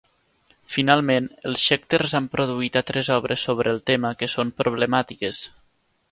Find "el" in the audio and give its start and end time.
3.75-3.81